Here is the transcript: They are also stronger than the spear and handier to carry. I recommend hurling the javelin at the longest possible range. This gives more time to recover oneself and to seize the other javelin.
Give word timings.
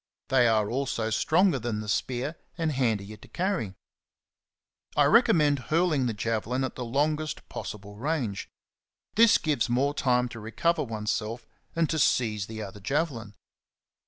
They 0.29 0.47
are 0.47 0.67
also 0.67 1.11
stronger 1.11 1.59
than 1.59 1.79
the 1.81 1.87
spear 1.87 2.35
and 2.57 2.71
handier 2.71 3.17
to 3.17 3.27
carry. 3.27 3.75
I 4.97 5.05
recommend 5.05 5.59
hurling 5.69 6.07
the 6.07 6.13
javelin 6.15 6.63
at 6.63 6.73
the 6.73 6.83
longest 6.83 7.47
possible 7.49 7.97
range. 7.97 8.49
This 9.13 9.37
gives 9.37 9.69
more 9.69 9.93
time 9.93 10.27
to 10.29 10.39
recover 10.39 10.81
oneself 10.83 11.45
and 11.75 11.87
to 11.91 11.99
seize 11.99 12.47
the 12.47 12.63
other 12.63 12.79
javelin. 12.79 13.35